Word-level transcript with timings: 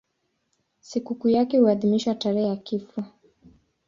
Sikukuu 0.79 1.29
yake 1.29 1.57
huadhimishwa 1.57 2.15
tarehe 2.15 2.47
ya 2.47 2.55
kifo. 2.55 3.03